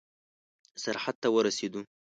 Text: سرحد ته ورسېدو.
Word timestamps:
سرحد 0.83 1.15
ته 1.21 1.27
ورسېدو. 1.35 1.81